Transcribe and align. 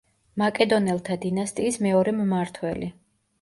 მაკედონელთა 0.41 1.17
დინასტიის 1.25 1.77
მეორე 1.89 2.15
მმართველი. 2.23 2.91